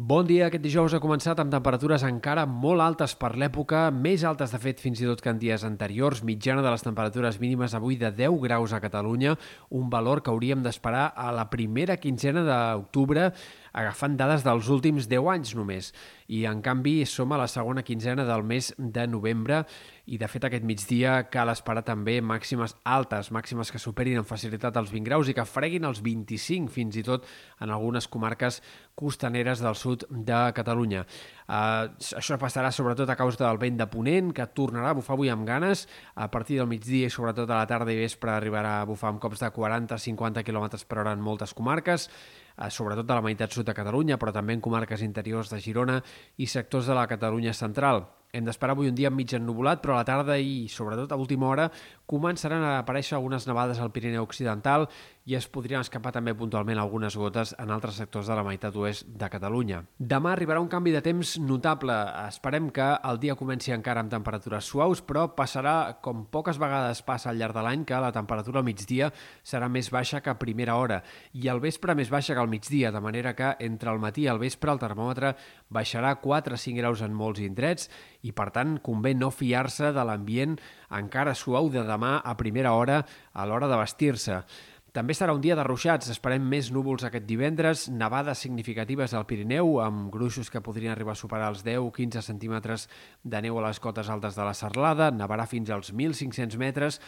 Bon 0.00 0.24
dia. 0.24 0.46
Aquest 0.46 0.62
dijous 0.64 0.94
ha 0.96 0.98
començat 1.04 1.36
amb 1.42 1.52
temperatures 1.52 2.06
encara 2.08 2.46
molt 2.48 2.80
altes 2.80 3.12
per 3.20 3.34
l'època, 3.36 3.82
més 3.92 4.22
altes 4.24 4.54
de 4.54 4.60
fet 4.62 4.78
fins 4.80 5.02
i 5.02 5.04
tot 5.04 5.20
que 5.20 5.28
en 5.28 5.36
dies 5.42 5.60
anteriors, 5.68 6.22
mitjana 6.24 6.62
de 6.64 6.70
les 6.72 6.86
temperatures 6.86 7.36
mínimes 7.42 7.74
avui 7.76 7.98
de 8.00 8.08
10 8.08 8.38
graus 8.40 8.72
a 8.72 8.80
Catalunya, 8.80 9.34
un 9.68 9.90
valor 9.92 10.22
que 10.24 10.32
hauríem 10.32 10.62
d'esperar 10.64 11.10
a 11.12 11.28
la 11.36 11.50
primera 11.52 11.98
quinzena 12.00 12.46
d'octubre, 12.48 13.26
agafant 13.72 14.16
dades 14.18 14.44
dels 14.46 14.68
últims 14.72 15.08
10 15.10 15.30
anys 15.34 15.54
només. 15.58 15.92
I, 16.30 16.44
en 16.46 16.60
canvi, 16.62 17.00
som 17.10 17.32
a 17.32 17.38
la 17.40 17.48
segona 17.50 17.82
quinzena 17.82 18.24
del 18.26 18.44
mes 18.46 18.70
de 18.78 19.06
novembre 19.10 19.64
i, 20.10 20.18
de 20.18 20.26
fet, 20.30 20.42
aquest 20.46 20.64
migdia 20.66 21.16
cal 21.30 21.50
esperar 21.52 21.84
també 21.86 22.16
màximes 22.22 22.76
altes, 22.82 23.28
màximes 23.34 23.70
que 23.70 23.78
superin 23.82 24.18
amb 24.18 24.26
facilitat 24.26 24.78
els 24.80 24.90
20 24.90 25.06
graus 25.06 25.30
i 25.30 25.34
que 25.36 25.46
freguin 25.46 25.86
els 25.86 26.00
25, 26.02 26.70
fins 26.74 26.98
i 26.98 27.04
tot 27.06 27.26
en 27.62 27.70
algunes 27.70 28.08
comarques 28.10 28.60
costaneres 28.98 29.62
del 29.62 29.78
sud 29.78 30.06
de 30.10 30.40
Catalunya. 30.56 31.04
Uh, 31.50 31.90
això 32.18 32.36
passarà 32.42 32.70
sobretot 32.74 33.10
a 33.10 33.18
causa 33.18 33.42
del 33.44 33.58
vent 33.62 33.78
de 33.78 33.86
Ponent, 33.90 34.34
que 34.34 34.46
tornarà 34.54 34.90
a 34.90 34.98
bufar 34.98 35.16
avui 35.16 35.30
amb 35.30 35.46
ganes. 35.46 35.86
A 36.14 36.26
partir 36.30 36.58
del 36.58 36.70
migdia 36.70 37.06
i 37.06 37.14
sobretot 37.14 37.50
a 37.50 37.62
la 37.62 37.70
tarda 37.70 37.94
i 37.94 37.98
vespre 38.02 38.34
arribarà 38.34 38.80
a 38.80 38.86
bufar 38.90 39.10
amb 39.14 39.22
cops 39.22 39.42
de 39.42 39.50
40-50 39.54 40.46
km 40.46 40.68
per 40.86 41.02
hora 41.02 41.14
en 41.14 41.22
moltes 41.22 41.54
comarques 41.54 42.10
sobretot 42.68 43.06
de 43.08 43.16
la 43.16 43.24
meitat 43.24 43.52
sud 43.54 43.64
de 43.64 43.74
Catalunya, 43.74 44.18
però 44.20 44.34
també 44.36 44.52
en 44.52 44.60
comarques 44.60 45.00
interiors 45.00 45.48
de 45.48 45.60
Girona 45.64 46.00
i 46.36 46.46
sectors 46.46 46.90
de 46.90 46.96
la 46.98 47.06
Catalunya 47.08 47.54
central. 47.56 48.04
Hem 48.30 48.44
d'esperar 48.46 48.76
avui 48.76 48.90
un 48.90 48.94
dia 48.94 49.10
mig 49.10 49.32
ennubulat, 49.34 49.80
però 49.82 49.96
a 49.96 50.02
la 50.02 50.06
tarda 50.06 50.36
i 50.38 50.68
sobretot 50.70 51.10
a 51.10 51.18
última 51.18 51.48
hora 51.48 51.70
començaran 52.06 52.62
a 52.62 52.76
aparèixer 52.82 53.16
algunes 53.16 53.46
nevades 53.48 53.80
al 53.80 53.90
Pirineu 53.90 54.22
Occidental 54.22 54.86
i 55.30 55.36
es 55.38 55.46
podrien 55.46 55.78
escapar 55.84 56.10
també 56.10 56.32
puntualment 56.34 56.80
algunes 56.82 57.14
gotes 57.14 57.52
en 57.62 57.70
altres 57.70 58.00
sectors 58.00 58.26
de 58.26 58.34
la 58.34 58.42
meitat 58.42 58.74
oest 58.74 59.06
de 59.20 59.28
Catalunya. 59.30 59.84
Demà 60.12 60.32
arribarà 60.34 60.58
un 60.58 60.70
canvi 60.72 60.90
de 60.90 61.02
temps 61.06 61.36
notable. 61.38 61.94
Esperem 62.24 62.66
que 62.74 62.88
el 63.06 63.20
dia 63.22 63.36
comenci 63.38 63.70
encara 63.70 64.02
amb 64.02 64.10
temperatures 64.10 64.66
suaus, 64.66 65.04
però 65.06 65.28
passarà, 65.36 66.00
com 66.02 66.24
poques 66.34 66.58
vegades 66.58 67.04
passa 67.06 67.30
al 67.30 67.38
llarg 67.38 67.54
de 67.54 67.62
l'any, 67.62 67.84
que 67.86 68.00
la 68.02 68.10
temperatura 68.16 68.58
al 68.58 68.66
migdia 68.66 69.12
serà 69.46 69.68
més 69.70 69.92
baixa 69.94 70.18
que 70.24 70.32
a 70.34 70.38
primera 70.40 70.74
hora 70.80 70.98
i 71.38 71.46
al 71.46 71.62
vespre 71.62 71.94
més 71.94 72.10
baixa 72.10 72.34
que 72.34 72.42
al 72.42 72.50
migdia, 72.50 72.90
de 72.90 73.04
manera 73.04 73.36
que 73.38 73.52
entre 73.62 73.94
el 73.94 74.02
matí 74.02 74.26
i 74.26 74.32
el 74.34 74.42
vespre 74.42 74.74
el 74.74 74.82
termòmetre 74.82 75.36
baixarà 75.70 76.16
4 76.18 76.58
a 76.58 76.62
5 76.64 76.82
graus 76.82 77.06
en 77.06 77.14
molts 77.14 77.44
indrets 77.46 77.86
i, 78.26 78.34
per 78.34 78.50
tant, 78.50 78.80
convé 78.82 79.14
no 79.14 79.30
fiar-se 79.30 79.94
de 79.94 80.04
l'ambient 80.10 80.58
encara 80.90 81.38
suau 81.38 81.70
de 81.70 81.86
demà 81.86 82.18
a 82.18 82.34
primera 82.34 82.74
hora 82.74 83.04
a 83.32 83.46
l'hora 83.46 83.70
de 83.70 83.78
vestir-se. 83.78 84.42
També 84.90 85.14
serà 85.14 85.30
un 85.30 85.42
dia 85.42 85.54
de 85.54 85.62
ruixats, 85.62 86.08
esperem 86.10 86.42
més 86.50 86.72
núvols 86.74 87.04
aquest 87.06 87.22
divendres, 87.28 87.84
nevades 87.94 88.40
significatives 88.42 89.12
al 89.14 89.26
Pirineu, 89.28 89.76
amb 89.84 90.08
gruixos 90.10 90.50
que 90.50 90.62
podrien 90.66 90.90
arribar 90.90 91.14
a 91.14 91.20
superar 91.20 91.52
els 91.52 91.62
10-15 91.62 92.24
centímetres 92.26 92.88
de 93.22 93.42
neu 93.44 93.60
a 93.60 93.68
les 93.68 93.78
cotes 93.78 94.10
altes 94.10 94.34
de 94.34 94.48
la 94.48 94.56
Serlada, 94.58 95.12
nevarà 95.14 95.46
fins 95.46 95.70
als 95.70 95.92
1.500 95.94 96.58
metres, 96.58 96.98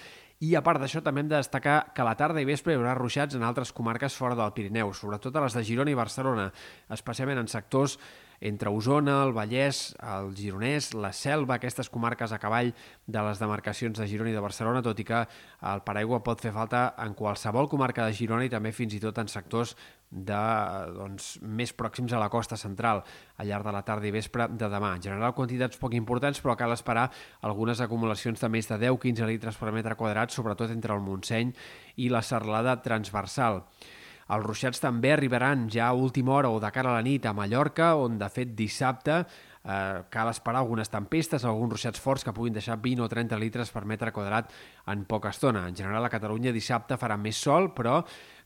i 0.47 0.55
a 0.55 0.62
part 0.62 0.78
d'això 0.78 1.03
també 1.03 1.25
hem 1.25 1.33
de 1.33 1.41
destacar 1.41 1.80
que 1.94 2.05
a 2.05 2.06
la 2.06 2.14
tarda 2.19 2.42
i 2.42 2.47
vespre 2.47 2.77
hi 2.77 2.78
haurà 2.78 2.94
ruixats 2.94 3.34
en 3.34 3.42
altres 3.42 3.75
comarques 3.75 4.14
fora 4.14 4.38
del 4.38 4.55
Pirineu, 4.55 4.94
sobretot 4.94 5.34
a 5.34 5.42
les 5.42 5.58
de 5.58 5.66
Girona 5.66 5.91
i 5.91 5.98
Barcelona, 5.98 6.53
especialment 6.94 7.42
en 7.42 7.50
sectors 7.50 7.98
entre 8.42 8.70
Osona, 8.74 9.20
el 9.22 9.32
Vallès, 9.36 9.92
el 10.02 10.32
Gironès, 10.34 10.90
la 10.98 11.12
Selva, 11.14 11.56
aquestes 11.56 11.88
comarques 11.92 12.34
a 12.34 12.40
cavall 12.42 12.72
de 13.06 13.22
les 13.22 13.38
demarcacions 13.38 13.98
de 13.98 14.06
Girona 14.10 14.32
i 14.32 14.34
de 14.34 14.42
Barcelona, 14.42 14.82
tot 14.82 14.98
i 14.98 15.06
que 15.06 15.20
el 15.70 15.82
paraigua 15.86 16.22
pot 16.26 16.42
fer 16.42 16.50
falta 16.54 16.88
en 17.04 17.14
qualsevol 17.14 17.70
comarca 17.70 18.08
de 18.08 18.16
Girona 18.18 18.48
i 18.48 18.52
també 18.52 18.74
fins 18.74 18.98
i 18.98 19.00
tot 19.02 19.22
en 19.22 19.30
sectors 19.30 19.76
de, 20.10 20.42
doncs, 20.98 21.38
més 21.40 21.72
pròxims 21.72 22.12
a 22.12 22.20
la 22.20 22.28
costa 22.34 22.58
central 22.58 23.04
al 23.38 23.48
llarg 23.48 23.70
de 23.70 23.76
la 23.78 23.84
tarda 23.86 24.10
i 24.10 24.14
vespre 24.14 24.50
de 24.50 24.68
demà. 24.68 24.96
En 24.98 25.06
general, 25.06 25.38
quantitats 25.38 25.78
poc 25.78 25.94
importants, 25.94 26.42
però 26.42 26.58
cal 26.58 26.74
esperar 26.74 27.08
algunes 27.46 27.80
acumulacions 27.80 28.42
de 28.42 28.50
més 28.52 28.68
de 28.68 28.82
10-15 28.88 29.30
litres 29.30 29.56
per 29.56 29.72
metre 29.72 29.96
quadrat, 29.96 30.34
sobretot 30.34 30.74
entre 30.74 30.98
el 30.98 31.06
Montseny 31.06 31.54
i 32.02 32.10
la 32.10 32.26
serlada 32.26 32.81
transversal. 32.82 33.62
Els 34.32 34.47
ruixats 34.47 34.81
també 34.81 35.12
arribaran 35.12 35.66
ja 35.72 35.91
a 35.91 35.97
última 35.98 36.32
hora 36.32 36.50
o 36.50 36.60
de 36.60 36.70
cara 36.72 36.93
a 36.93 36.98
la 36.98 37.04
nit 37.04 37.26
a 37.26 37.34
Mallorca, 37.37 37.94
on 38.00 38.19
de 38.20 38.28
fet 38.32 38.54
dissabte 38.56 39.19
eh, 39.20 40.03
cal 40.10 40.31
esperar 40.31 40.62
algunes 40.62 40.91
tempestes, 40.91 41.44
alguns 41.44 41.75
ruixats 41.75 42.00
forts 42.00 42.25
que 42.25 42.32
puguin 42.32 42.56
deixar 42.56 42.78
20 42.81 43.04
o 43.04 43.09
30 43.12 43.38
litres 43.38 43.72
per 43.75 43.84
metre 43.84 44.12
quadrat 44.12 44.53
en 44.88 45.04
poca 45.04 45.32
estona. 45.34 45.66
En 45.69 45.76
general, 45.76 46.06
a 46.06 46.12
Catalunya 46.12 46.54
dissabte 46.54 46.97
farà 47.00 47.19
més 47.20 47.37
sol, 47.37 47.72
però 47.76 48.00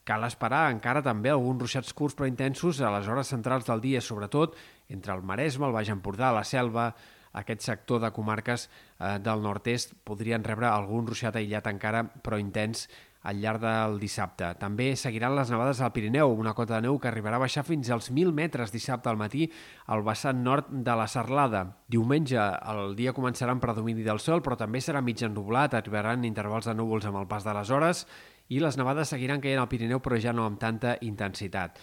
cal 0.06 0.26
esperar 0.26 0.70
encara 0.70 1.02
també 1.02 1.32
alguns 1.32 1.64
ruixats 1.64 1.94
curts 1.94 2.14
però 2.14 2.28
intensos 2.30 2.80
a 2.80 2.92
les 2.94 3.08
hores 3.08 3.30
centrals 3.30 3.66
del 3.66 3.82
dia, 3.82 4.00
sobretot 4.00 4.56
entre 4.88 5.14
el 5.14 5.22
Maresme, 5.22 5.66
el 5.66 5.74
Baix 5.74 5.90
Empordà, 5.90 6.32
la 6.34 6.44
Selva, 6.44 6.92
aquest 7.36 7.66
sector 7.66 8.00
de 8.00 8.10
comarques 8.16 8.66
eh, 8.66 9.18
del 9.20 9.42
nord-est 9.44 9.92
podrien 10.08 10.44
rebre 10.44 10.70
algun 10.70 11.06
ruixat 11.06 11.36
aïllat 11.36 11.68
encara, 11.68 12.06
però 12.22 12.38
intens 12.40 12.86
al 13.26 13.40
llarg 13.42 13.60
del 13.64 13.98
dissabte. 13.98 14.52
També 14.60 14.92
seguiran 14.96 15.34
les 15.34 15.50
nevades 15.50 15.80
al 15.82 15.90
Pirineu, 15.94 16.30
una 16.30 16.54
cota 16.54 16.76
de 16.76 16.86
neu 16.86 17.00
que 17.02 17.10
arribarà 17.10 17.40
a 17.40 17.42
baixar 17.42 17.64
fins 17.66 17.90
als 17.90 18.12
1.000 18.12 18.30
metres 18.36 18.70
dissabte 18.74 19.10
al 19.10 19.18
matí 19.18 19.48
al 19.90 20.04
vessant 20.06 20.44
nord 20.46 20.70
de 20.70 20.94
la 20.94 21.08
Serlada. 21.10 21.64
Diumenge 21.90 22.38
el 22.70 22.94
dia 22.98 23.14
començarà 23.16 23.56
amb 23.56 23.64
predomini 23.64 24.06
del 24.06 24.22
sol, 24.22 24.44
però 24.46 24.54
també 24.60 24.80
serà 24.80 25.02
mig 25.02 25.22
ennublat, 25.26 25.74
arribaran 25.74 26.24
intervals 26.24 26.70
de 26.70 26.76
núvols 26.78 27.10
amb 27.10 27.18
el 27.24 27.26
pas 27.26 27.44
de 27.44 27.54
les 27.56 27.70
hores 27.74 28.06
i 28.48 28.62
les 28.62 28.78
nevades 28.78 29.10
seguiran 29.10 29.42
caient 29.42 29.58
al 29.58 29.70
Pirineu, 29.70 29.98
però 29.98 30.20
ja 30.22 30.32
no 30.32 30.46
amb 30.46 30.62
tanta 30.62 30.94
intensitat. 31.02 31.82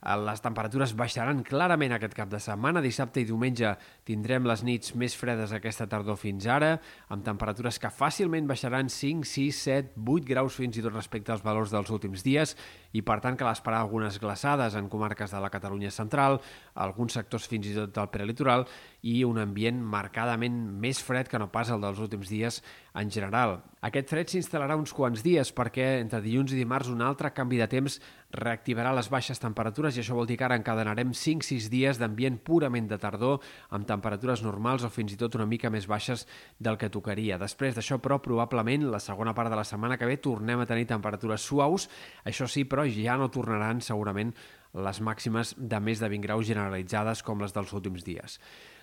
Eh, 0.00 0.16
les 0.24 0.40
temperatures 0.40 0.94
baixaran 0.96 1.42
clarament 1.44 1.92
aquest 1.92 2.14
cap 2.16 2.30
de 2.32 2.40
setmana. 2.40 2.80
Dissabte 2.80 3.20
i 3.20 3.26
diumenge 3.28 3.74
tindrem 4.08 4.46
les 4.48 4.64
nits 4.64 4.94
més 4.96 5.16
fredes 5.16 5.52
aquesta 5.52 5.86
tardor 5.90 6.16
fins 6.20 6.46
ara, 6.48 6.72
amb 7.12 7.24
temperatures 7.26 7.78
que 7.80 7.92
fàcilment 7.92 8.48
baixaran 8.48 8.88
5, 8.88 9.28
6, 9.28 9.62
7, 9.68 9.92
8 10.00 10.28
graus 10.30 10.56
fins 10.56 10.78
i 10.78 10.84
tot 10.84 10.96
respecte 10.96 11.34
als 11.34 11.44
valors 11.44 11.74
dels 11.74 11.92
últims 11.92 12.24
dies 12.24 12.56
i 12.96 13.04
per 13.06 13.20
tant 13.20 13.36
cal 13.38 13.52
esperar 13.52 13.82
algunes 13.84 14.18
glaçades 14.22 14.74
en 14.74 14.88
comarques 14.88 15.30
de 15.30 15.40
la 15.40 15.52
Catalunya 15.52 15.92
central, 15.94 16.40
alguns 16.74 17.14
sectors 17.18 17.46
fins 17.50 17.68
i 17.68 17.76
tot 17.76 17.92
del 17.94 18.10
prelitoral 18.10 18.66
i 19.02 19.22
un 19.24 19.38
ambient 19.40 19.80
marcadament 19.80 20.56
més 20.80 21.00
fred 21.02 21.28
que 21.28 21.38
no 21.40 21.48
pas 21.52 21.70
el 21.72 21.80
dels 21.80 22.00
últims 22.02 22.28
dies 22.28 22.60
en 22.94 23.10
general. 23.10 23.60
Aquest 23.86 24.10
fred 24.12 24.28
s'instal·larà 24.28 24.76
uns 24.76 24.92
quants 24.92 25.22
dies 25.24 25.52
perquè 25.56 25.86
entre 26.02 26.20
dilluns 26.20 26.52
i 26.52 26.58
dimarts 26.58 26.90
un 26.92 27.00
altre 27.06 27.30
canvi 27.32 27.60
de 27.60 27.68
temps 27.70 27.96
reactivarà 28.36 28.92
les 28.94 29.08
baixes 29.10 29.40
temperatures 29.42 29.96
i 29.96 30.02
això 30.02 30.14
vol 30.18 30.28
dir 30.28 30.36
que 30.38 30.46
ara 30.46 30.58
encadenarem 30.58 31.14
5-6 31.16 31.70
dies 31.72 31.98
d'ambient 31.98 32.38
purament 32.44 32.90
de 32.90 32.98
tardor 33.00 33.40
amb 33.70 33.88
temperatures 33.88 34.44
normals 34.44 34.84
o 34.84 34.92
fins 34.92 35.14
i 35.14 35.18
tot 35.20 35.38
una 35.38 35.48
mica 35.48 35.70
més 35.70 35.88
baixes 35.90 36.26
del 36.58 36.78
que 36.78 36.92
tocaria. 36.92 37.38
Després 37.40 37.74
d'això, 37.78 37.98
però, 38.02 38.20
probablement 38.22 38.90
la 38.90 39.00
segona 39.00 39.34
part 39.34 39.50
de 39.50 39.58
la 39.58 39.66
setmana 39.66 39.96
que 39.98 40.06
ve 40.06 40.20
tornem 40.20 40.60
a 40.60 40.68
tenir 40.68 40.86
temperatures 40.90 41.46
suaus, 41.46 41.88
això 42.24 42.46
sí, 42.50 42.66
però 42.68 42.84
ja 42.84 43.16
no 43.16 43.30
tornaran 43.32 43.80
segurament 43.80 44.34
les 44.74 45.00
màximes 45.02 45.54
de 45.58 45.80
més 45.82 45.98
de 45.98 46.08
20 46.10 46.26
graus 46.28 46.46
generalitzades 46.46 47.24
com 47.26 47.40
les 47.42 47.54
dels 47.56 47.72
últims 47.74 48.04
dies. 48.06 48.38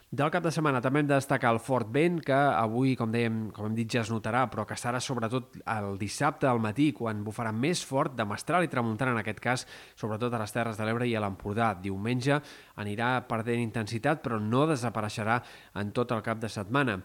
Del 0.07 0.29
cap 0.31 0.40
de 0.40 0.53
setmana 0.56 0.79
també 0.79 1.01
hem 1.01 1.07
de 1.09 1.18
destacar 1.18 1.50
el 1.51 1.57
fort 1.59 1.90
vent, 1.91 2.22
que 2.23 2.31
avui, 2.31 2.94
com 2.95 3.12
dèiem, 3.12 3.41
com 3.51 3.66
hem 3.68 3.73
dit, 3.75 3.90
ja 3.91 4.06
es 4.06 4.12
notarà, 4.13 4.45
però 4.47 4.63
que 4.63 4.78
estarà 4.78 5.01
sobretot 5.03 5.57
el 5.73 5.97
dissabte 6.00 6.47
al 6.47 6.62
matí, 6.63 6.94
quan 6.95 7.25
bufarà 7.25 7.51
més 7.51 7.81
fort 7.84 8.16
de 8.16 8.23
mestral 8.23 8.63
i 8.63 8.72
tramuntana, 8.72 9.12
en 9.12 9.19
aquest 9.19 9.44
cas, 9.44 9.67
sobretot 10.00 10.31
a 10.31 10.40
les 10.40 10.56
Terres 10.56 10.79
de 10.79 10.88
l'Ebre 10.88 11.12
i 11.12 11.17
a 11.19 11.25
l'Empordà. 11.25 11.73
Diumenge 11.84 12.40
anirà 12.79 13.17
perdent 13.28 13.59
intensitat, 13.59 14.23
però 14.23 14.40
no 14.40 14.63
desapareixerà 14.72 15.41
en 15.75 15.91
tot 15.91 16.16
el 16.16 16.23
cap 16.23 16.40
de 16.40 16.56
setmana. 16.56 17.01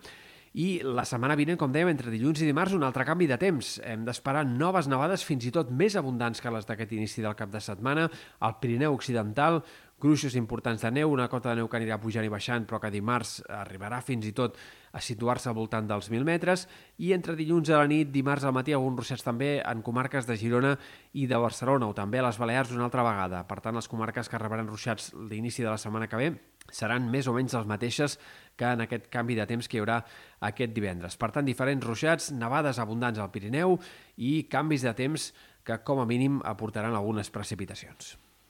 I 0.52 0.82
la 0.84 1.06
setmana 1.08 1.34
vinent, 1.34 1.56
com 1.56 1.72
dèiem, 1.72 1.88
entre 1.88 2.10
dilluns 2.12 2.42
i 2.44 2.46
dimarts, 2.46 2.74
un 2.76 2.84
altre 2.84 3.06
canvi 3.08 3.24
de 3.26 3.38
temps. 3.40 3.78
Hem 3.88 4.02
d'esperar 4.04 4.44
noves 4.44 4.86
nevades 4.86 5.24
fins 5.24 5.46
i 5.48 5.52
tot 5.54 5.70
més 5.72 5.96
abundants 5.96 6.44
que 6.44 6.52
les 6.52 6.68
d'aquest 6.68 6.92
inici 6.92 7.24
del 7.24 7.34
cap 7.38 7.48
de 7.50 7.60
setmana. 7.64 8.10
Al 8.44 8.58
Pirineu 8.60 8.92
Occidental, 8.92 9.62
gruixos 10.02 10.34
importants 10.34 10.82
de 10.82 10.90
neu, 10.90 11.10
una 11.14 11.28
cota 11.30 11.52
de 11.52 11.60
neu 11.60 11.68
que 11.70 11.78
anirà 11.78 12.00
pujant 12.02 12.26
i 12.26 12.30
baixant, 12.32 12.66
però 12.66 12.80
que 12.82 12.90
dimarts 12.90 13.36
arribarà 13.62 14.00
fins 14.02 14.26
i 14.26 14.32
tot 14.34 14.56
a 14.92 15.00
situar-se 15.00 15.48
al 15.48 15.56
voltant 15.56 15.86
dels 15.88 16.10
1.000 16.10 16.26
metres, 16.26 16.66
i 16.98 17.12
entre 17.14 17.36
dilluns 17.38 17.70
a 17.70 17.78
la 17.80 17.88
nit, 17.90 18.10
dimarts 18.12 18.44
al 18.44 18.54
matí, 18.56 18.74
alguns 18.74 18.98
ruixats 18.98 19.24
també 19.24 19.54
en 19.60 19.84
comarques 19.86 20.26
de 20.26 20.36
Girona 20.36 20.74
i 21.14 21.28
de 21.30 21.38
Barcelona, 21.38 21.88
o 21.88 21.94
també 21.96 22.20
a 22.20 22.26
les 22.26 22.40
Balears 22.40 22.74
una 22.74 22.88
altra 22.88 23.04
vegada. 23.06 23.44
Per 23.48 23.60
tant, 23.62 23.78
les 23.78 23.88
comarques 23.88 24.28
que 24.28 24.40
rebran 24.42 24.68
ruixats 24.68 25.12
l'inici 25.30 25.62
de 25.62 25.70
la 25.70 25.78
setmana 25.78 26.10
que 26.10 26.20
ve 26.20 26.32
seran 26.70 27.08
més 27.10 27.26
o 27.26 27.34
menys 27.36 27.54
les 27.56 27.68
mateixes 27.68 28.18
que 28.58 28.74
en 28.74 28.84
aquest 28.84 29.08
canvi 29.12 29.38
de 29.38 29.46
temps 29.50 29.68
que 29.68 29.78
hi 29.78 29.82
haurà 29.82 30.02
aquest 30.50 30.74
divendres. 30.74 31.16
Per 31.18 31.30
tant, 31.34 31.46
diferents 31.46 31.86
ruixats, 31.86 32.32
nevades 32.34 32.82
abundants 32.82 33.22
al 33.22 33.32
Pirineu 33.34 33.78
i 34.16 34.42
canvis 34.50 34.86
de 34.86 34.94
temps 34.98 35.32
que, 35.62 35.78
com 35.86 36.02
a 36.02 36.06
mínim, 36.08 36.42
aportaran 36.44 36.94
algunes 36.94 37.30
precipitacions. 37.34 38.16